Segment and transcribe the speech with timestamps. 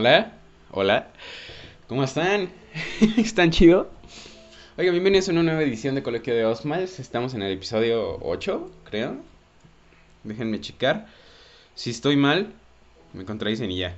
[0.00, 0.30] Hola,
[0.70, 1.08] hola.
[1.88, 2.50] ¿Cómo están?
[3.16, 3.90] ¿Están chido?
[4.76, 7.00] Oiga, bienvenidos a una nueva edición de Colegio de Osmals.
[7.00, 9.16] Estamos en el episodio 8, creo.
[10.22, 11.08] Déjenme checar.
[11.74, 12.52] Si estoy mal,
[13.12, 13.96] me contradicen y ya.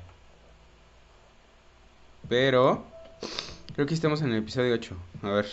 [2.30, 2.82] Pero
[3.74, 4.96] creo que estamos en el episodio 8.
[5.20, 5.46] A ver.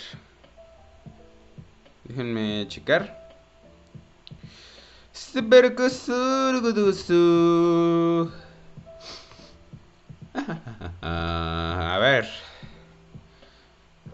[2.05, 3.27] Déjenme checar.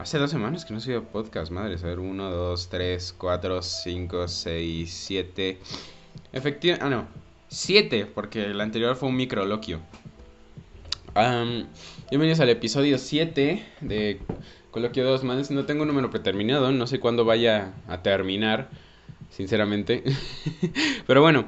[0.04, 1.76] Hace dos semanas que no subía podcast, madre.
[1.82, 5.58] A ver, 1, 2, 3, 4, 5, 6, 7.
[6.34, 6.86] Efectivamente.
[6.86, 7.08] Ah, no.
[7.48, 9.80] 7, porque el anterior fue un microloquio.
[12.10, 14.20] Bienvenidos al episodio 7 de
[14.72, 15.50] Coloquio 2 más.
[15.52, 18.68] No tengo un número predeterminado, no sé cuándo vaya a terminar,
[19.30, 20.04] sinceramente.
[21.08, 21.46] Pero bueno,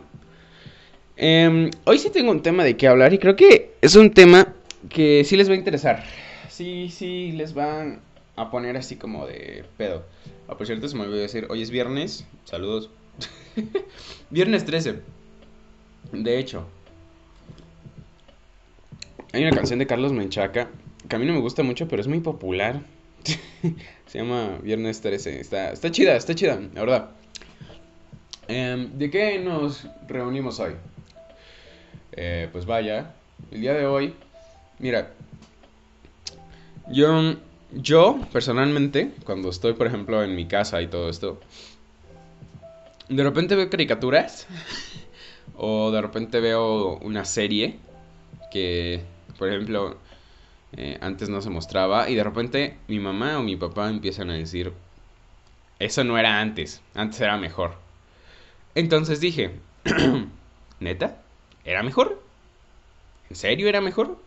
[1.17, 4.53] eh, hoy sí tengo un tema de qué hablar y creo que es un tema
[4.87, 6.05] que sí les va a interesar.
[6.47, 7.99] Sí, sí, les van
[8.35, 10.03] a poner así como de pedo.
[10.47, 12.89] Ah, por cierto, se me olvidó decir, hoy es viernes, saludos.
[14.29, 15.01] viernes 13.
[16.11, 16.67] De hecho,
[19.33, 20.69] hay una canción de Carlos Menchaca
[21.07, 22.81] que a mí no me gusta mucho, pero es muy popular.
[24.07, 25.39] Se llama Viernes 13.
[25.39, 27.09] Está, está chida, está chida, la verdad.
[28.47, 30.73] Eh, ¿De qué nos reunimos hoy?
[32.11, 33.13] Eh, pues vaya,
[33.51, 34.13] el día de hoy,
[34.79, 35.11] mira,
[36.91, 37.35] yo,
[37.71, 41.39] yo personalmente, cuando estoy, por ejemplo, en mi casa y todo esto,
[43.09, 44.47] de repente veo caricaturas
[45.55, 47.79] o de repente veo una serie
[48.51, 49.03] que,
[49.37, 49.97] por ejemplo,
[50.77, 54.33] eh, antes no se mostraba y de repente mi mamá o mi papá empiezan a
[54.33, 54.73] decir,
[55.79, 57.75] eso no era antes, antes era mejor.
[58.75, 59.51] Entonces dije,
[60.79, 61.21] ¿neta?
[61.63, 62.21] ¿Era mejor?
[63.29, 64.17] ¿En serio era mejor?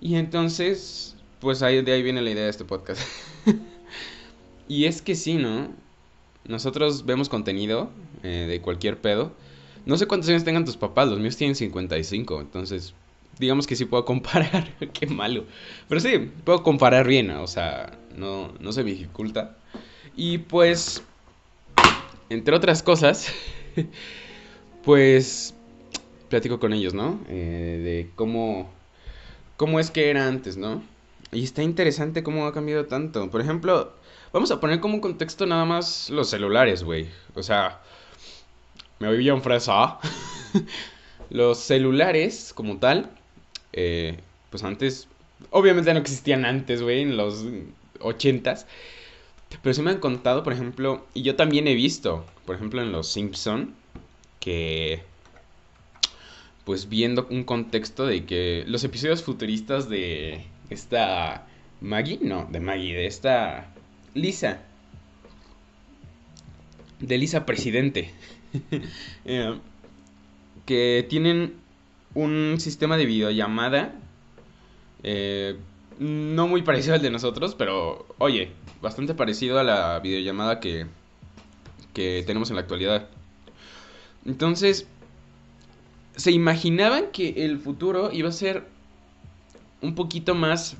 [0.00, 3.00] Y entonces, pues ahí, de ahí viene la idea de este podcast.
[4.68, 5.68] y es que sí, ¿no?
[6.44, 7.90] Nosotros vemos contenido
[8.22, 9.32] eh, de cualquier pedo.
[9.84, 12.94] No sé cuántos años tengan tus papás, los míos tienen 55, entonces
[13.38, 14.68] digamos que sí puedo comparar.
[14.92, 15.44] Qué malo.
[15.88, 19.56] Pero sí, puedo comparar bien, o sea, no, no se me dificulta.
[20.16, 21.02] Y pues,
[22.30, 23.32] entre otras cosas,
[24.84, 25.54] pues
[26.28, 27.20] platico con ellos, ¿no?
[27.28, 28.70] Eh, de cómo,
[29.56, 30.82] cómo es que era antes, ¿no?
[31.32, 33.30] Y está interesante cómo ha cambiado tanto.
[33.30, 33.92] Por ejemplo,
[34.32, 37.08] vamos a poner como contexto nada más los celulares, güey.
[37.34, 37.80] O sea,
[38.98, 39.98] me oí bien fresa.
[41.30, 43.10] los celulares, como tal,
[43.72, 44.18] eh,
[44.50, 45.08] pues antes,
[45.50, 47.44] obviamente no existían antes, güey, en los
[48.00, 48.66] ochentas.
[49.62, 52.92] Pero sí me han contado, por ejemplo, y yo también he visto, por ejemplo, en
[52.92, 53.74] Los Simpson,
[54.40, 55.02] que
[56.64, 61.46] pues viendo un contexto de que los episodios futuristas de esta
[61.80, 63.72] Maggie, no, de Maggie, de esta
[64.14, 64.62] Lisa,
[67.00, 68.10] de Lisa Presidente,
[69.24, 69.58] eh,
[70.64, 71.54] que tienen
[72.14, 73.94] un sistema de videollamada
[75.02, 75.56] eh,
[75.98, 78.50] no muy parecido al de nosotros, pero oye,
[78.82, 80.86] bastante parecido a la videollamada que,
[81.94, 83.08] que tenemos en la actualidad.
[84.24, 84.86] Entonces,
[86.16, 88.66] se imaginaban que el futuro iba a ser
[89.86, 90.76] un poquito más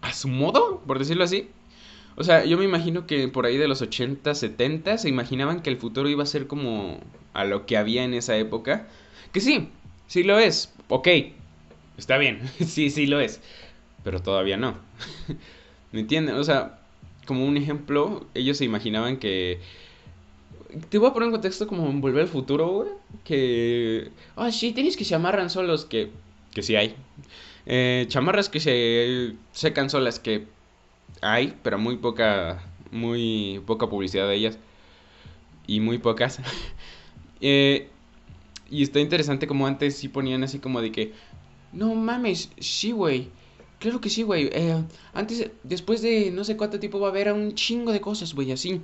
[0.00, 1.48] a su modo, por decirlo así.
[2.16, 5.70] O sea, yo me imagino que por ahí de los 80, 70 se imaginaban que
[5.70, 6.98] el futuro iba a ser como
[7.32, 8.86] a lo que había en esa época.
[9.32, 9.68] Que sí,
[10.06, 10.72] sí lo es.
[10.88, 11.08] Ok,
[11.96, 13.40] está bien, sí, sí lo es.
[14.04, 14.76] Pero todavía no.
[15.92, 16.34] ¿Me entienden?
[16.36, 16.80] O sea,
[17.26, 19.60] como un ejemplo, ellos se imaginaban que
[20.88, 22.88] te voy a poner un contexto como en Volver al Futuro, güey.
[23.24, 24.10] Que.
[24.36, 25.84] Ah, sí, tienes que se amarran solos.
[25.84, 26.10] Que.
[26.52, 26.94] Que sí hay.
[27.66, 30.18] Eh, chamarras que se secan solas.
[30.18, 30.46] Que
[31.20, 32.62] hay, pero muy poca.
[32.90, 34.58] Muy poca publicidad de ellas.
[35.66, 36.40] Y muy pocas.
[37.40, 37.88] eh,
[38.70, 41.12] y está interesante como antes sí ponían así como de que.
[41.72, 43.28] No mames, sí, güey.
[43.78, 44.50] Claro que sí, güey.
[44.52, 44.82] Eh,
[45.14, 48.52] antes, después de no sé cuánto tiempo va a haber un chingo de cosas, güey,
[48.52, 48.80] así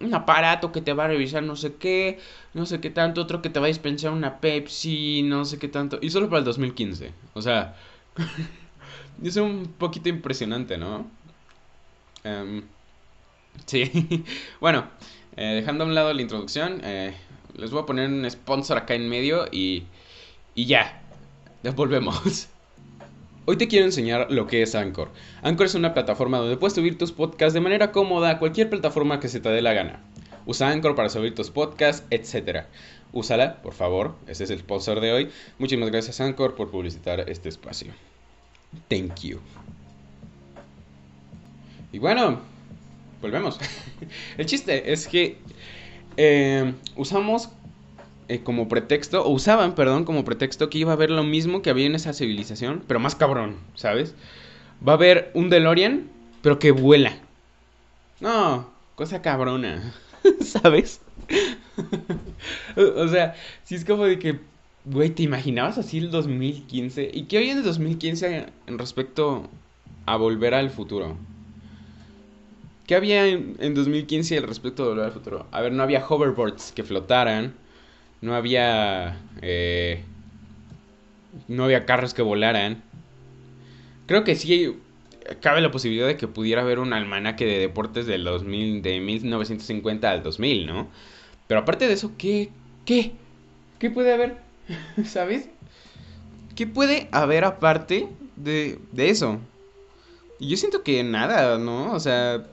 [0.00, 2.18] un aparato que te va a revisar no sé qué,
[2.54, 5.68] no sé qué tanto, otro que te va a dispensar una Pepsi, no sé qué
[5.68, 7.12] tanto, y solo para el 2015.
[7.34, 7.76] O sea,
[9.22, 11.06] es un poquito impresionante, ¿no?
[12.24, 12.62] Um,
[13.66, 14.24] sí,
[14.60, 14.88] bueno,
[15.36, 17.14] eh, dejando a un lado la introducción, eh,
[17.56, 19.84] les voy a poner un sponsor acá en medio y,
[20.54, 21.00] y ya,
[21.74, 22.48] volvemos.
[23.46, 25.10] Hoy te quiero enseñar lo que es Anchor.
[25.42, 29.20] Anchor es una plataforma donde puedes subir tus podcasts de manera cómoda a cualquier plataforma
[29.20, 30.02] que se te dé la gana.
[30.44, 32.66] Usa Anchor para subir tus podcasts, etc.
[33.12, 34.14] Úsala, por favor.
[34.26, 35.30] Ese es el sponsor de hoy.
[35.58, 37.92] Muchísimas gracias Anchor por publicitar este espacio.
[38.88, 39.40] Thank you.
[41.92, 42.40] Y bueno,
[43.22, 43.58] volvemos.
[44.36, 45.38] El chiste es que
[46.16, 47.48] eh, usamos
[48.28, 51.70] eh, como pretexto, o usaban, perdón, como pretexto que iba a haber lo mismo que
[51.70, 54.14] había en esa civilización, pero más cabrón, ¿sabes?
[54.86, 56.10] Va a haber un DeLorean,
[56.42, 57.16] pero que vuela.
[58.20, 59.94] No, cosa cabrona,
[60.40, 61.00] ¿sabes?
[62.76, 63.34] o sea,
[63.64, 64.40] si es como de que,
[64.84, 67.10] güey, ¿te imaginabas así el 2015?
[67.12, 69.48] ¿Y qué había en el 2015 en respecto
[70.06, 71.16] a volver al futuro?
[72.86, 75.46] ¿Qué había en, en 2015 al respecto de volver al futuro?
[75.52, 77.54] A ver, no había hoverboards que flotaran
[78.20, 80.02] no había eh,
[81.46, 82.82] no había carros que volaran.
[84.06, 84.76] Creo que sí
[85.40, 90.10] cabe la posibilidad de que pudiera haber un almanaque de deportes del 2000 de 1950
[90.10, 90.88] al 2000, ¿no?
[91.48, 92.50] Pero aparte de eso, ¿qué
[92.84, 93.12] qué
[93.80, 94.36] qué puede haber?
[95.04, 95.48] ¿Sabes?
[96.54, 99.40] ¿Qué puede haber aparte de, de eso?
[100.38, 101.92] Y yo siento que nada, ¿no?
[101.92, 102.46] O sea,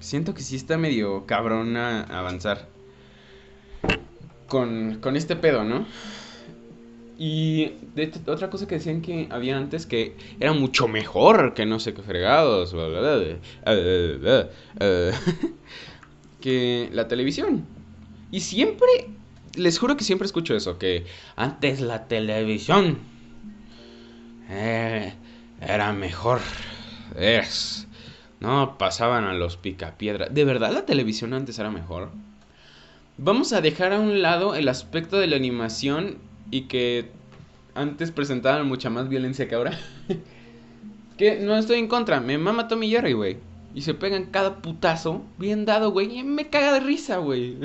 [0.00, 2.68] siento que sí está medio cabrón avanzar
[4.48, 5.86] con, con este pedo, ¿no?
[7.18, 11.80] Y de, otra cosa que decían que había antes que era mucho mejor que no
[11.80, 12.74] sé qué fregados,
[16.46, 17.66] que la televisión.
[18.30, 18.86] Y siempre,
[19.56, 21.04] les juro que siempre escucho eso, que
[21.34, 22.98] antes la televisión
[24.48, 25.12] eh,
[25.60, 26.38] era mejor.
[27.16, 27.88] Es,
[28.38, 30.28] no pasaban a los picapiedra.
[30.28, 32.10] ¿De verdad la televisión antes era mejor?
[33.18, 36.18] Vamos a dejar a un lado el aspecto de la animación
[36.52, 37.10] y que
[37.74, 39.76] antes presentaban mucha más violencia que ahora.
[41.18, 43.38] que no estoy en contra, me mama Tommy Jerry, güey.
[43.76, 46.18] Y se pegan cada putazo, bien dado, güey.
[46.18, 47.58] Y me caga de risa, güey.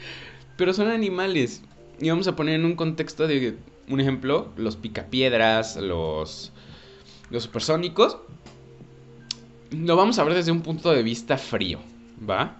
[0.56, 1.60] Pero son animales.
[2.00, 3.56] Y vamos a poner en un contexto de
[3.88, 6.52] un ejemplo: los picapiedras, los.
[7.30, 8.16] Los supersónicos.
[9.72, 11.80] Lo vamos a ver desde un punto de vista frío,
[12.30, 12.58] ¿va?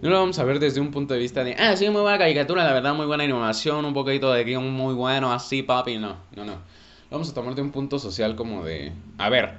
[0.00, 2.18] No lo vamos a ver desde un punto de vista de, ah, sí, muy buena
[2.18, 5.98] caricatura, la verdad, muy buena animación, un poquito de guion muy bueno, así, papi.
[5.98, 6.52] No, no, no.
[6.52, 9.58] Lo vamos a tomar de un punto social como de, a ver,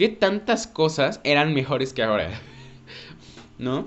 [0.00, 2.30] ¿qué tantas cosas eran mejores que ahora?
[3.58, 3.84] ¿No?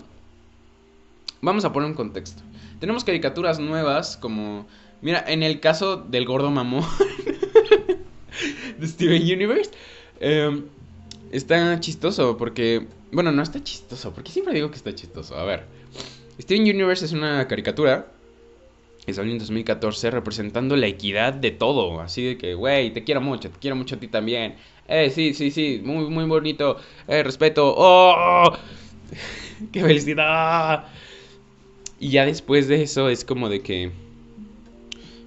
[1.42, 2.44] Vamos a poner un contexto.
[2.80, 4.68] Tenemos caricaturas nuevas como,
[5.02, 6.86] mira, en el caso del gordo mamón
[8.78, 9.72] de Steven Universe,
[10.20, 10.62] eh,
[11.32, 15.36] está chistoso porque bueno, no está chistoso, porque siempre digo que está chistoso.
[15.36, 15.66] A ver,
[16.40, 18.12] Steven Universe es una caricatura
[19.06, 22.00] que salió en 2014 representando la equidad de todo.
[22.02, 24.56] Así de que, güey, te quiero mucho, te quiero mucho a ti también.
[24.88, 26.78] Eh, sí, sí, sí, muy, muy bonito.
[27.08, 27.74] Eh, respeto.
[27.78, 28.54] ¡Oh!
[29.72, 30.86] ¡Qué felicidad!
[32.00, 33.92] Y ya después de eso es como de que.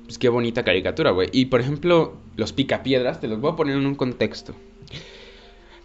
[0.05, 1.29] Pues qué bonita caricatura, güey.
[1.33, 4.55] Y por ejemplo, los picapiedras, te los voy a poner en un contexto.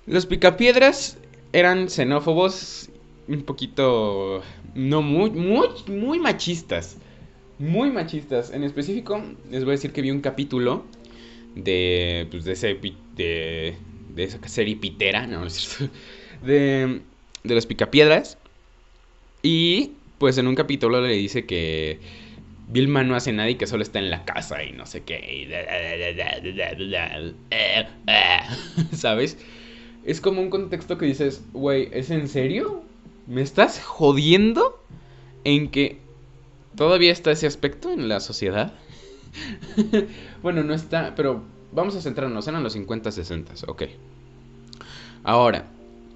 [0.06, 1.18] Los picapiedras
[1.54, 2.90] eran xenófobos,
[3.28, 4.42] un poquito,
[4.76, 6.98] no muy, muy, muy machistas.
[7.62, 8.52] Muy machistas.
[8.52, 10.84] En específico, les voy a decir que vi un capítulo
[11.56, 12.80] de, pues, de, ese,
[13.16, 13.76] de,
[14.16, 15.46] de esa serie pitera, no,
[16.44, 17.02] de,
[17.44, 18.40] de los picapiedras.
[19.44, 22.00] Y, pues, en un capítulo le dice que
[22.68, 25.48] Vilma no hace nada y que solo está en la casa y no sé qué.
[28.92, 29.38] ¿Sabes?
[30.04, 32.84] es como un contexto que dices, güey, ¿es en serio?
[33.28, 34.84] ¿Me estás jodiendo
[35.44, 36.00] en que
[36.76, 38.74] todavía está ese aspecto en la sociedad?
[40.44, 43.84] bueno, no está, pero vamos a centrarnos, eran los 50, 60, ok.
[45.24, 45.68] Ahora,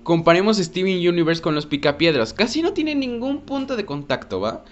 [0.04, 2.34] comparemos Steven Universe con los Picapiedras.
[2.34, 4.66] Casi no tienen ningún punto de contacto, ¿va?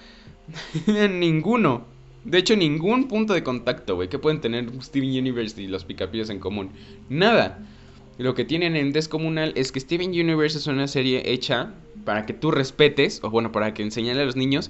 [0.87, 1.85] Ninguno.
[2.23, 4.09] De hecho, ningún punto de contacto, güey.
[4.09, 6.71] ¿Qué pueden tener Steven Universe y los Picapiedras en común?
[7.09, 7.59] Nada.
[8.17, 11.73] Lo que tienen en Descomunal es que Steven Universe es una serie hecha
[12.05, 14.69] para que tú respetes, o bueno, para que enseñale a los niños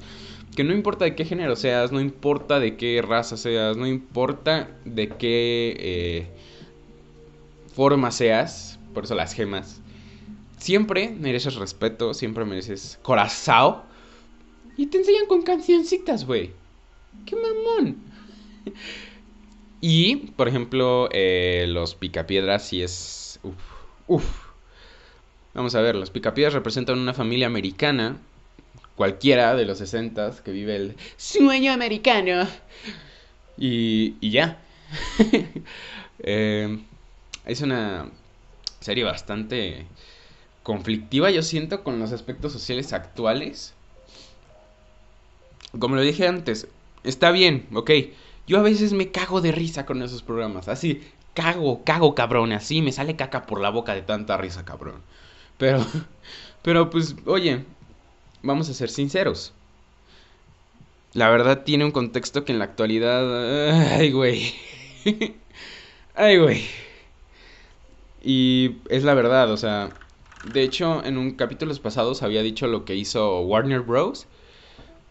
[0.54, 4.70] que no importa de qué género seas, no importa de qué raza seas, no importa
[4.86, 6.28] de qué eh,
[7.74, 9.82] forma seas, por eso las gemas,
[10.58, 13.82] siempre mereces respeto, siempre mereces corazón.
[14.76, 16.52] Y te enseñan con cancioncitas, güey.
[17.26, 17.98] ¡Qué mamón!
[19.82, 23.56] y, por ejemplo, eh, los picapiedras si es Uf,
[24.08, 24.26] uf.
[25.54, 28.18] Vamos a ver, los picapiedras representan una familia americana,
[28.96, 32.48] cualquiera de los 60 que vive el sueño americano.
[33.58, 34.60] Y, y ya.
[36.26, 36.80] Eh,
[37.46, 38.10] es una
[38.80, 39.88] serie bastante
[40.64, 43.76] conflictiva, yo siento, con los aspectos sociales actuales.
[45.80, 46.68] Como lo dije antes,
[47.04, 47.92] está bien, ok,
[48.48, 50.68] Yo a veces me cago de risa con esos programas.
[50.68, 51.02] Así,
[51.34, 52.52] cago, cago, cabrón.
[52.54, 55.04] Así me sale caca por la boca de tanta risa, cabrón.
[55.58, 55.86] Pero,
[56.64, 57.66] pero pues, oye,
[58.44, 59.54] vamos a ser sinceros.
[61.14, 63.96] La verdad tiene un contexto que en la actualidad...
[63.98, 64.54] Ay, güey.
[66.16, 66.66] Ay, güey.
[68.22, 69.90] Y es la verdad, o sea...
[70.52, 74.28] De hecho, en un capítulos pasados había dicho lo que hizo Warner Bros.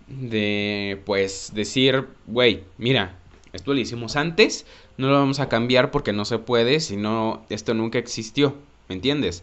[0.09, 3.17] De, pues, decir, güey, mira,
[3.55, 4.67] esto lo hicimos antes,
[4.99, 8.57] no lo vamos a cambiar porque no se puede, si no, esto nunca existió,
[8.89, 9.43] ¿me entiendes?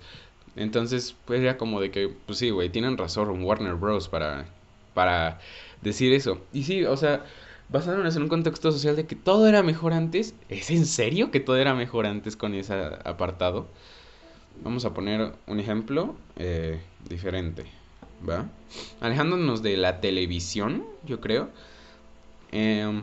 [0.60, 4.10] Entonces, pues era como de que, pues sí, güey, tienen razón Warner Bros.
[4.10, 4.46] para,
[4.94, 5.40] para
[5.82, 6.42] decir eso.
[6.52, 7.24] Y sí, o sea,
[7.70, 11.40] basándonos en un contexto social de que todo era mejor antes, ¿es en serio que
[11.40, 12.74] todo era mejor antes con ese
[13.06, 13.68] apartado?
[14.62, 17.64] Vamos a poner un ejemplo eh, diferente,
[18.28, 18.50] ¿va?
[19.00, 21.50] Alejándonos de la televisión, yo creo.
[22.52, 23.02] Eh,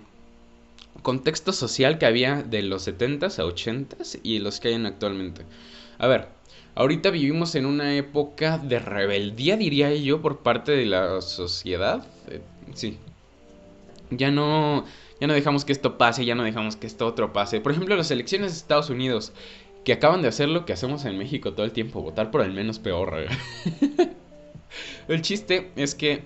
[1.03, 5.47] contexto social que había de los 70s a 80s y los que hay actualmente.
[5.99, 6.36] A ver,
[6.75, 12.07] ahorita vivimos en una época de rebeldía, diría yo, por parte de la sociedad.
[12.29, 12.41] Eh,
[12.75, 12.99] sí.
[14.11, 14.85] Ya no,
[15.21, 17.61] ya no dejamos que esto pase, ya no dejamos que esto otro pase.
[17.61, 19.33] Por ejemplo, las elecciones de Estados Unidos,
[19.85, 22.53] que acaban de hacer lo que hacemos en México todo el tiempo, votar por el
[22.53, 23.27] menos peor.
[25.09, 26.25] el chiste es que,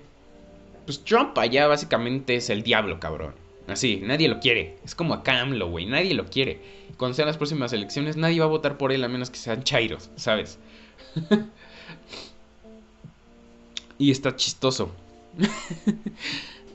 [0.85, 3.35] pues Trump allá básicamente es el diablo, cabrón.
[3.71, 4.79] Así, nadie lo quiere.
[4.85, 5.87] Es como a AMLO, güey.
[5.87, 6.61] Nadie lo quiere.
[6.97, 9.63] Cuando sean las próximas elecciones, nadie va a votar por él a menos que sean
[9.63, 10.59] chairos, ¿sabes?
[13.99, 14.91] y está chistoso.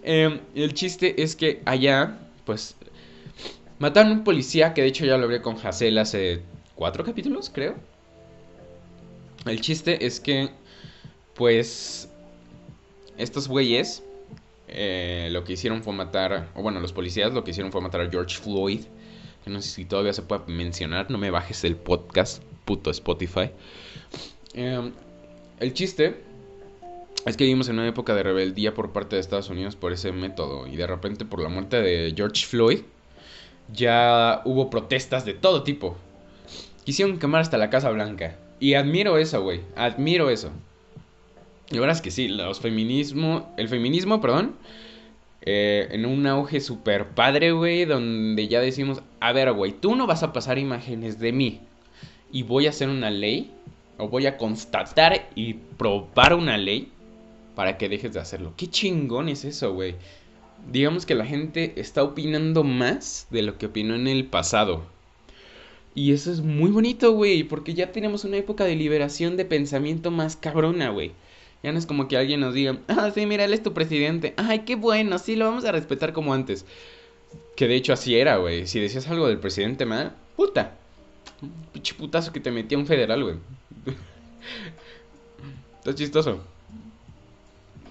[0.07, 2.75] Em, el chiste es que allá, pues,
[3.79, 6.43] mataron a un policía que de hecho ya lo hablé con Hassel hace
[6.75, 7.75] cuatro capítulos, creo.
[9.47, 10.51] El chiste es que,
[11.33, 12.07] pues,
[13.17, 14.03] estos güeyes
[14.67, 18.01] eh, lo que hicieron fue matar, o bueno, los policías lo que hicieron fue matar
[18.01, 18.81] a George Floyd.
[19.43, 23.51] Que no sé si todavía se puede mencionar, no me bajes el podcast, puto Spotify.
[24.53, 24.91] Em,
[25.59, 26.23] el chiste
[27.25, 30.11] es que vivimos en una época de rebeldía por parte de Estados Unidos por ese
[30.11, 30.67] método.
[30.67, 32.81] Y de repente por la muerte de George Floyd
[33.71, 35.97] ya hubo protestas de todo tipo.
[36.83, 38.37] Quisieron quemar hasta la Casa Blanca.
[38.59, 39.61] Y admiro eso, güey.
[39.75, 40.51] Admiro eso.
[41.71, 44.55] Y ahora es que sí, los feminismo, el feminismo, perdón,
[45.41, 50.07] eh, en un auge super padre, güey, donde ya decimos, a ver, güey, tú no
[50.07, 51.59] vas a pasar imágenes de mí
[52.31, 53.51] y voy a hacer una ley,
[53.97, 56.91] o voy a constatar y probar una ley
[57.55, 58.53] para que dejes de hacerlo.
[58.57, 59.95] Qué chingón es eso, güey.
[60.71, 64.83] Digamos que la gente está opinando más de lo que opinó en el pasado.
[65.93, 70.11] Y eso es muy bonito, güey, porque ya tenemos una época de liberación de pensamiento
[70.11, 71.13] más cabrona, güey.
[71.65, 74.35] Ya no es como que alguien nos diga, ah, sí, mira, él es tu presidente.
[74.37, 76.63] Ay, qué bueno, sí, lo vamos a respetar como antes.
[77.55, 78.67] Que de hecho así era, güey.
[78.67, 80.77] Si decías algo del presidente mal, puta.
[81.73, 83.37] Pinche putazo que te metía un federal, güey.
[85.79, 86.39] Está chistoso.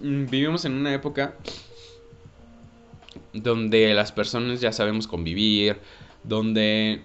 [0.00, 1.34] Mm, vivimos en una época
[3.32, 5.78] donde las personas ya sabemos convivir,
[6.22, 7.02] donde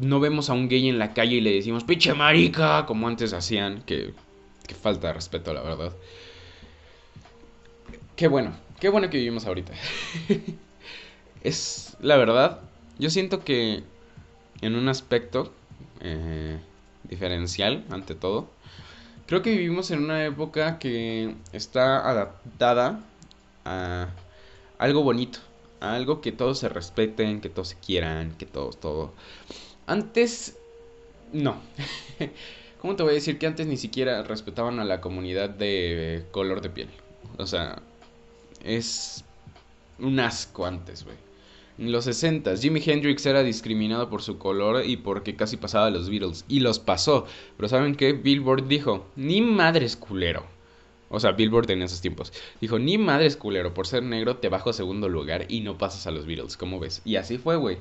[0.00, 3.32] no vemos a un gay en la calle y le decimos, pinche marica, como antes
[3.32, 4.14] hacían, que
[4.66, 5.92] Qué falta de respeto, la verdad.
[8.16, 9.72] Qué bueno, qué bueno que vivimos ahorita.
[11.42, 12.60] es la verdad,
[12.98, 13.82] yo siento que
[14.62, 15.52] en un aspecto
[16.00, 16.58] eh,
[17.04, 18.48] diferencial, ante todo,
[19.26, 23.00] creo que vivimos en una época que está adaptada
[23.64, 24.08] a
[24.78, 25.38] algo bonito,
[25.80, 29.12] a algo que todos se respeten, que todos se quieran, que todos, todo.
[29.86, 30.56] Antes,
[31.32, 31.60] no.
[32.86, 36.60] ¿Cómo te voy a decir que antes ni siquiera respetaban a la comunidad de color
[36.60, 36.88] de piel?
[37.36, 37.82] O sea,
[38.62, 39.24] es
[39.98, 41.16] un asco antes, güey.
[41.78, 45.90] En los 60 Jimi Hendrix era discriminado por su color y porque casi pasaba a
[45.90, 46.44] los Beatles.
[46.46, 47.26] Y los pasó.
[47.56, 48.12] Pero ¿saben qué?
[48.12, 50.46] Billboard dijo, ni madres culero.
[51.08, 52.32] O sea, Billboard en esos tiempos.
[52.60, 56.06] Dijo, ni madres culero, por ser negro te bajo a segundo lugar y no pasas
[56.06, 57.02] a los Beatles, ¿cómo ves?
[57.04, 57.78] Y así fue, güey.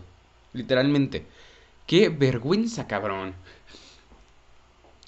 [0.54, 1.28] Literalmente.
[1.86, 3.36] Qué vergüenza, cabrón.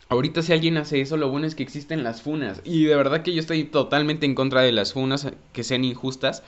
[0.10, 2.62] Ahorita si alguien hace eso, lo bueno es que existen las funas.
[2.64, 6.44] Y de verdad que yo estoy totalmente en contra de las funas que sean injustas.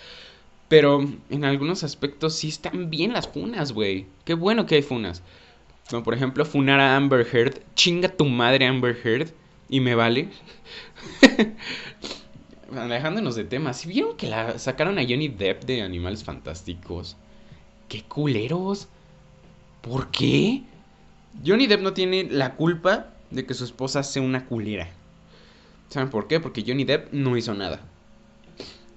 [0.69, 4.05] Pero en algunos aspectos sí están bien las funas, güey.
[4.23, 5.23] Qué bueno que hay funas.
[5.89, 7.61] Como por ejemplo, funar a Amber Heard.
[7.75, 9.29] Chinga tu madre Amber Heard.
[9.67, 10.29] Y me vale.
[12.75, 13.77] Alejándonos de temas.
[13.77, 17.17] ¿Si vieron que la sacaron a Johnny Depp de Animales Fantásticos?
[17.89, 18.87] ¡Qué culeros!
[19.81, 20.63] ¿Por qué?
[21.45, 24.89] Johnny Depp no tiene la culpa de que su esposa sea una culera.
[25.89, 26.39] ¿Saben por qué?
[26.39, 27.81] Porque Johnny Depp no hizo nada.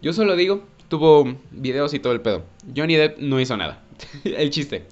[0.01, 2.45] Yo solo digo tuvo videos y todo el pedo.
[2.77, 3.81] Johnny Depp no hizo nada.
[4.25, 4.85] el chiste.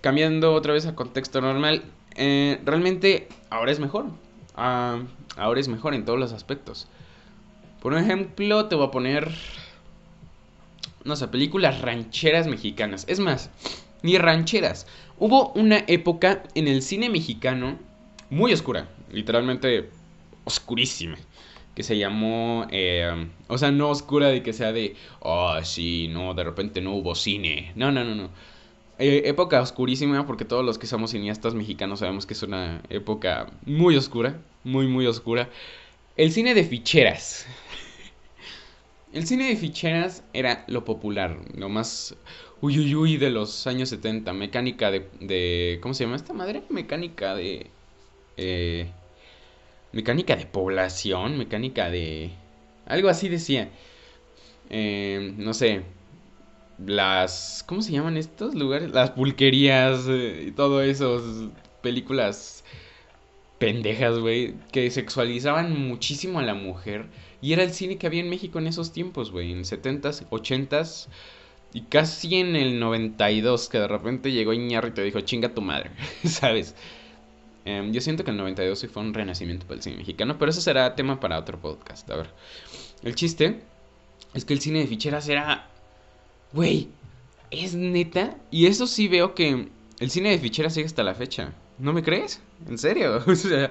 [0.00, 1.82] Cambiando otra vez a contexto normal,
[2.14, 4.06] eh, realmente ahora es mejor.
[4.54, 5.02] Ah,
[5.36, 6.86] ahora es mejor en todos los aspectos.
[7.82, 9.34] Por ejemplo, te voy a poner,
[11.02, 13.06] no sé, películas rancheras mexicanas.
[13.08, 13.50] Es más,
[14.02, 14.86] ni rancheras.
[15.18, 17.76] Hubo una época en el cine mexicano
[18.30, 19.90] muy oscura, literalmente
[20.44, 21.16] oscurísima
[21.74, 26.32] que se llamó, eh, o sea, no oscura de que sea de, oh, sí, no,
[26.32, 27.72] de repente no hubo cine.
[27.76, 28.30] No, no, no, no.
[28.98, 33.50] Eh, época oscurísima, porque todos los que somos cineastas mexicanos sabemos que es una época
[33.66, 35.50] muy oscura, muy, muy oscura.
[36.16, 37.46] El cine de ficheras.
[39.12, 42.14] El cine de ficheras era lo popular, lo más
[42.60, 44.32] uy, uy, uy de los años 70.
[44.32, 46.62] Mecánica de, de ¿cómo se llama esta madre?
[46.70, 47.70] Mecánica de...
[48.36, 48.88] Eh,
[49.92, 52.30] mecánica de población, mecánica de...
[52.86, 53.70] Algo así decía.
[54.70, 55.82] Eh, no sé.
[56.84, 57.64] Las...
[57.66, 58.90] ¿Cómo se llaman estos lugares?
[58.90, 61.50] Las pulquerías eh, y todo eso.
[61.82, 62.64] Películas
[63.58, 64.54] pendejas, güey.
[64.72, 67.06] Que sexualizaban muchísimo a la mujer.
[67.40, 69.52] Y era el cine que había en México en esos tiempos, güey.
[69.52, 71.08] En 70s, 80s.
[71.72, 75.60] Y casi en el 92, que de repente llegó Iñarro y te dijo, chinga tu
[75.60, 75.90] madre,
[76.24, 76.74] ¿sabes?
[77.66, 80.52] Em, yo siento que el 92 sí fue un renacimiento para el cine mexicano, pero
[80.52, 82.08] eso será tema para otro podcast.
[82.10, 82.30] A ver,
[83.02, 83.60] el chiste
[84.34, 85.66] es que el cine de ficheras era.
[86.52, 86.88] Güey,
[87.50, 88.36] es neta.
[88.52, 89.68] Y eso sí veo que
[89.98, 91.54] el cine de ficheras sigue hasta la fecha.
[91.78, 92.40] ¿No me crees?
[92.68, 93.20] ¿En serio?
[93.26, 93.68] o sea,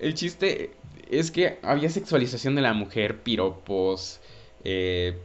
[0.00, 0.72] el chiste
[1.10, 4.20] es que había sexualización de la mujer, piropos,
[4.64, 5.18] eh,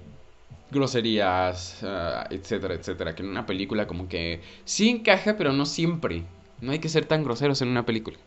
[0.71, 3.15] groserías, ah, etcétera, etcétera.
[3.15, 6.25] Que en una película como que sí encaja, pero no siempre.
[6.61, 8.17] No hay que ser tan groseros en una película.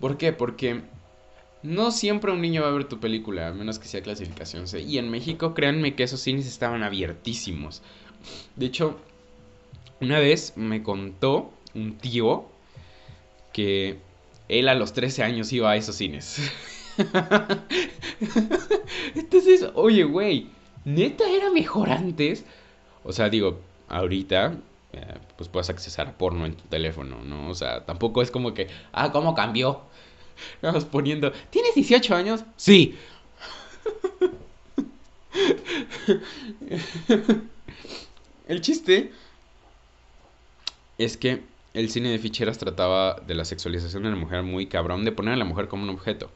[0.00, 0.32] ¿Por qué?
[0.32, 0.82] Porque
[1.62, 4.82] no siempre un niño va a ver tu película, a menos que sea clasificación C.
[4.82, 7.82] Y en México, créanme que esos cines estaban abiertísimos.
[8.56, 8.98] De hecho,
[10.00, 12.46] una vez me contó un tío
[13.52, 13.98] que
[14.48, 16.52] él a los 13 años iba a esos cines.
[19.14, 20.48] Entonces, oye, güey,
[20.84, 22.44] neta era mejor antes.
[23.02, 24.56] O sea, digo, ahorita
[24.96, 27.48] eh, pues puedes accesar porno en tu teléfono, ¿no?
[27.48, 29.82] O sea, tampoco es como que, ah, ¿cómo cambió?
[30.62, 32.44] Vamos poniendo, ¿tienes 18 años?
[32.56, 32.96] Sí.
[38.48, 39.12] El chiste
[40.98, 41.42] es que
[41.74, 45.34] el cine de ficheras trataba de la sexualización de la mujer muy cabrón, de poner
[45.34, 46.30] a la mujer como un objeto.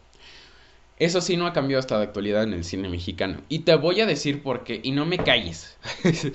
[0.98, 3.40] Eso sí no ha cambiado hasta la actualidad en el cine mexicano.
[3.48, 5.78] Y te voy a decir por qué, y no me calles.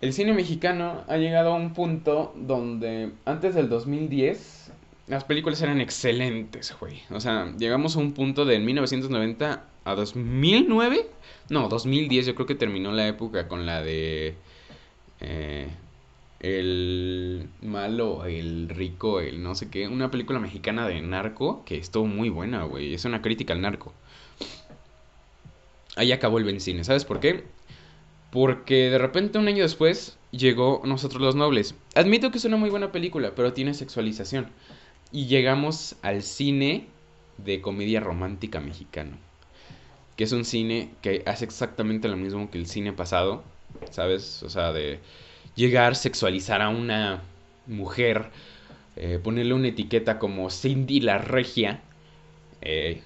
[0.00, 4.72] el cine mexicano ha llegado a un punto donde antes del 2010
[5.08, 7.00] las películas eran excelentes, güey.
[7.10, 11.08] O sea, llegamos a un punto de 1990 a 2009.
[11.48, 14.34] No, 2010 yo creo que terminó la época con la de...
[15.20, 15.68] Eh,
[16.40, 19.88] el malo, el rico, el no sé qué.
[19.88, 22.92] Una película mexicana de narco que estuvo muy buena, güey.
[22.92, 23.94] Es una crítica al narco.
[25.96, 26.84] Ahí acabó el benzine.
[26.84, 27.44] ¿Sabes por qué?
[28.30, 31.74] Porque de repente un año después llegó Nosotros los Nobles.
[31.94, 34.48] Admito que es una muy buena película, pero tiene sexualización.
[35.12, 36.86] Y llegamos al cine
[37.38, 39.16] de comedia romántica mexicano.
[40.16, 43.42] Que es un cine que hace exactamente lo mismo que el cine pasado.
[43.90, 44.42] ¿Sabes?
[44.42, 45.00] O sea, de
[45.54, 47.22] llegar, sexualizar a una
[47.66, 48.30] mujer,
[48.96, 51.80] eh, ponerle una etiqueta como Cindy la Regia.
[52.60, 53.02] Eh,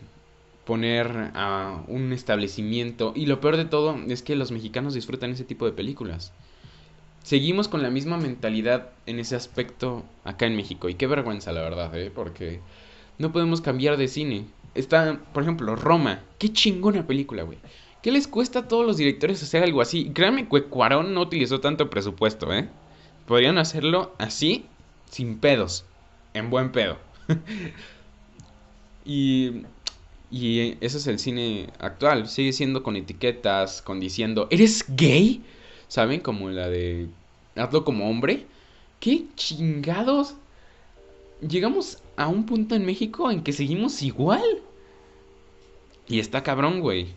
[0.64, 3.12] poner a un establecimiento.
[3.14, 6.32] Y lo peor de todo es que los mexicanos disfrutan ese tipo de películas.
[7.22, 10.88] Seguimos con la misma mentalidad en ese aspecto acá en México.
[10.88, 12.10] Y qué vergüenza, la verdad, ¿eh?
[12.12, 12.60] Porque
[13.18, 14.46] no podemos cambiar de cine.
[14.74, 16.20] Está, por ejemplo, Roma.
[16.38, 17.58] Qué chingona película, güey.
[18.02, 20.10] ¿Qué les cuesta a todos los directores hacer algo así?
[20.10, 22.68] Créanme que Cuarón no utilizó tanto presupuesto, ¿eh?
[23.26, 24.66] Podrían hacerlo así,
[25.08, 25.84] sin pedos.
[26.34, 26.98] En buen pedo.
[29.04, 29.62] y
[30.32, 32.26] y ese es el cine actual.
[32.26, 35.42] Sigue siendo con etiquetas, con diciendo, ¿eres gay?
[35.88, 36.20] ¿Saben?
[36.20, 37.08] Como la de,
[37.54, 38.46] hazlo como hombre.
[38.98, 40.36] ¿Qué chingados?
[41.46, 44.62] Llegamos a un punto en México en que seguimos igual.
[46.08, 47.08] Y está cabrón, güey.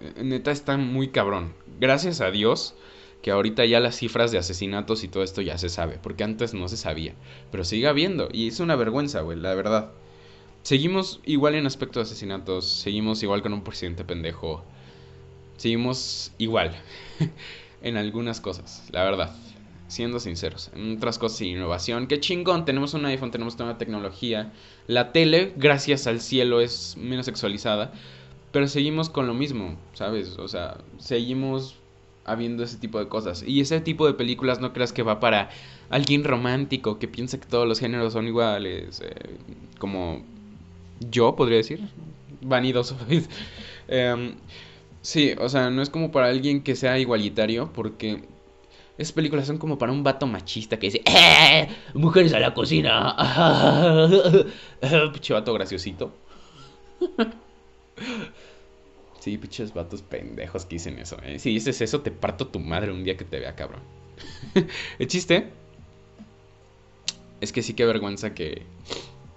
[0.00, 1.54] Eh, neta está muy cabrón.
[1.78, 2.74] Gracias a Dios
[3.22, 6.00] que ahorita ya las cifras de asesinatos y todo esto ya se sabe.
[6.02, 7.14] Porque antes no se sabía.
[7.52, 8.28] Pero sigue habiendo.
[8.32, 9.92] Y es una vergüenza, güey, la verdad.
[10.62, 14.62] Seguimos igual en aspecto de asesinatos, seguimos igual con un presidente pendejo,
[15.56, 16.72] seguimos igual
[17.82, 19.34] en algunas cosas, la verdad,
[19.88, 20.70] siendo sinceros.
[20.76, 24.52] En otras cosas, innovación, qué chingón, tenemos un iPhone, tenemos nueva tecnología,
[24.86, 27.92] la tele, gracias al cielo, es menos sexualizada,
[28.52, 30.38] pero seguimos con lo mismo, ¿sabes?
[30.38, 31.76] O sea, seguimos
[32.24, 33.42] habiendo ese tipo de cosas.
[33.44, 35.50] Y ese tipo de películas no creas que va para
[35.90, 39.38] alguien romántico que piensa que todos los géneros son iguales, eh,
[39.80, 40.22] como
[41.10, 41.80] yo podría decir,
[42.40, 42.96] vanidoso.
[43.88, 44.34] eh,
[45.00, 48.22] sí, o sea, no es como para alguien que sea igualitario, porque
[48.98, 51.68] esas películas son como para un vato machista que dice, ¡Eh!
[51.94, 53.16] Mujeres a la cocina.
[55.12, 56.12] Pinche vato graciosito.
[59.22, 61.38] Sí, pinches vatos pendejos que dicen eso, ¿eh?
[61.38, 63.80] Si dices eso, te parto tu madre un día que te vea, cabrón.
[64.98, 65.48] El chiste
[67.40, 68.62] es que sí que vergüenza que,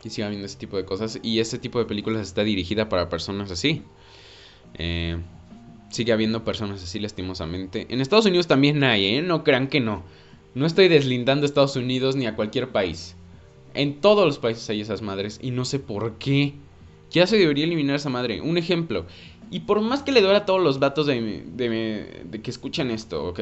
[0.06, 1.20] que siga viendo ese tipo de cosas.
[1.24, 3.82] Y ese tipo de películas está dirigida para personas así.
[4.76, 5.18] Eh,
[5.89, 7.88] sigue habiendo personas así lastimosamente.
[7.89, 9.22] En Estados Unidos también hay, ¿eh?
[9.24, 10.04] No crean que no.
[10.54, 13.15] No estoy deslindando a Estados Unidos ni a cualquier país.
[13.74, 16.54] En todos los países hay esas madres y no sé por qué.
[17.10, 18.41] Ya se debería eliminar esa madre.
[18.41, 19.08] Un ejemplo.
[19.50, 23.39] Y por más que le duela a todos los datos de que escuchan esto, ¿ok?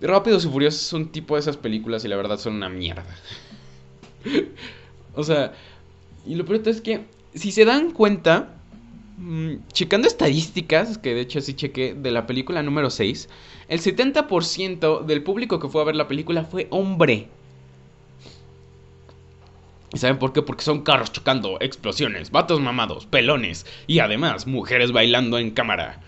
[0.00, 3.04] Rápidos y Furiosos es un tipo de esas películas y la verdad son una mierda.
[5.14, 5.52] o sea,
[6.26, 8.54] y lo peor es que, si se dan cuenta,
[9.18, 13.28] mmm, checando estadísticas, que de hecho sí chequé, de la película número 6,
[13.68, 17.28] el 70% del público que fue a ver la película fue hombre.
[19.92, 20.42] ¿Y saben por qué?
[20.42, 26.00] Porque son carros chocando, explosiones, vatos mamados, pelones y además mujeres bailando en cámara.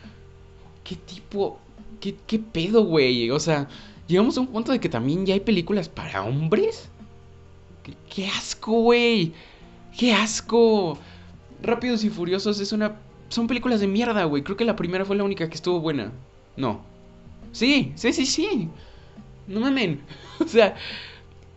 [0.82, 1.60] ¿Qué tipo?
[2.00, 3.30] ¿Qué, qué pedo, güey?
[3.30, 3.68] O sea,
[4.08, 6.90] llegamos a un punto de que también ya hay películas para hombres.
[8.08, 9.32] ¿Qué, asco, güey?
[9.98, 10.98] ¡Qué asco!
[11.62, 12.96] Rápidos y Furiosos es una...
[13.28, 14.42] Son películas de mierda, güey.
[14.42, 16.12] Creo que la primera fue la única que estuvo buena.
[16.56, 16.80] No.
[17.52, 18.68] Sí, sí, sí, sí.
[19.46, 20.02] No mamen.
[20.40, 20.76] O sea...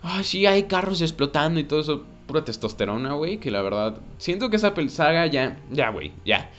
[0.01, 4.49] Ah, sí, hay carros explotando y todo eso pura testosterona, güey, que la verdad, siento
[4.49, 6.49] que esa saga ya, ya, güey, ya.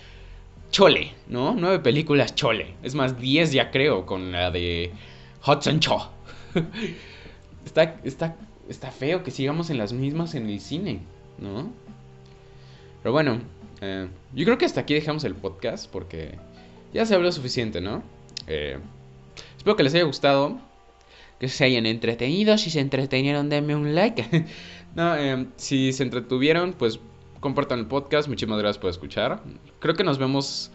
[0.70, 1.54] Chole, ¿no?
[1.54, 2.74] Nueve películas chole.
[2.82, 4.92] Es más, diez ya creo con la de
[5.46, 6.08] Hudson Shaw.
[7.64, 8.36] está, está,
[8.70, 11.00] está feo que sigamos en las mismas en el cine,
[11.38, 11.70] ¿no?
[13.02, 13.40] Pero bueno,
[13.80, 16.38] eh, yo creo que hasta aquí dejamos el podcast porque
[16.94, 18.02] ya se habló suficiente, ¿no?
[18.46, 18.78] Eh,
[19.56, 20.58] espero que les haya gustado,
[21.38, 22.56] que se hayan entretenido.
[22.58, 24.46] Si se entretenieron, denme un like.
[24.96, 26.98] Eh, si se entretuvieron, pues
[27.38, 28.26] compartan el podcast.
[28.26, 29.40] Muchísimas gracias por escuchar.
[29.78, 30.72] Creo que nos vemos,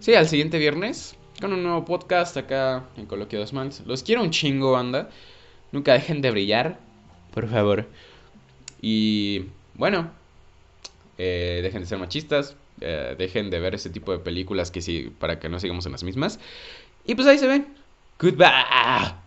[0.00, 3.84] sí, al siguiente viernes con un nuevo podcast acá en Coloquio de Mans.
[3.86, 5.08] Los quiero un chingo, banda.
[5.70, 6.80] Nunca dejen de brillar,
[7.34, 7.86] por favor.
[8.80, 10.10] Y bueno,
[11.18, 12.56] eh, dejen de ser machistas.
[12.80, 15.92] Eh, dejen de ver ese tipo de películas que sí, para que no sigamos en
[15.92, 16.38] las mismas.
[17.04, 17.74] Y pues ahí se ven.
[18.18, 19.23] Goodbye.